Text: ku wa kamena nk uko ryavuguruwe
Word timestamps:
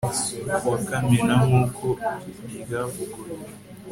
ku 0.59 0.65
wa 0.71 0.79
kamena 0.87 1.35
nk 1.45 1.53
uko 1.63 1.87
ryavuguruwe 2.61 3.47